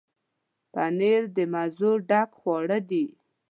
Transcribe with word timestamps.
پنېر 0.73 1.21
د 1.35 1.37
مزو 1.53 1.91
ډک 2.09 2.29
خواړه 2.39 2.77
دي. 2.89 3.05